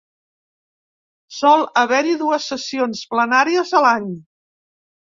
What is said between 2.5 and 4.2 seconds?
sessions plenàries a l'any.